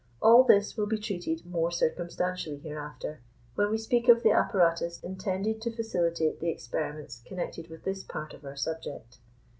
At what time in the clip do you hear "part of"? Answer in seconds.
8.03-8.43